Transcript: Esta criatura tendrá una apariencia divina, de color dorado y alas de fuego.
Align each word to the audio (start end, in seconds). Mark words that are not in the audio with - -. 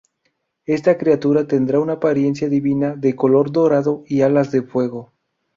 Esta 0.65 0.97
criatura 0.97 1.45
tendrá 1.45 1.79
una 1.79 1.93
apariencia 1.93 2.49
divina, 2.49 2.95
de 2.95 3.15
color 3.15 3.51
dorado 3.51 4.03
y 4.07 4.21
alas 4.23 4.51
de 4.51 4.63
fuego. 4.63 5.11